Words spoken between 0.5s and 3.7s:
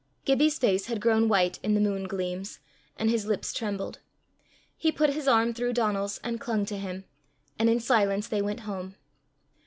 face had grown white in the moon gleams, and his lips